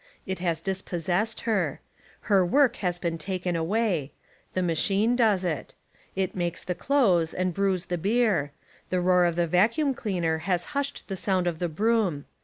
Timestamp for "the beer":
7.85-8.51